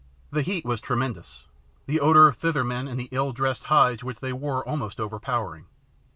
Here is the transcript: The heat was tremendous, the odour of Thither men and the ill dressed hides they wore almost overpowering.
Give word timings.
The 0.31 0.41
heat 0.41 0.65
was 0.65 0.81
tremendous, 0.81 1.45
the 1.85 1.99
odour 1.99 2.25
of 2.27 2.37
Thither 2.37 2.63
men 2.63 2.87
and 2.87 2.99
the 2.99 3.07
ill 3.11 3.33
dressed 3.33 3.65
hides 3.65 4.01
they 4.19 4.33
wore 4.33 4.67
almost 4.67 4.99
overpowering. 4.99 5.67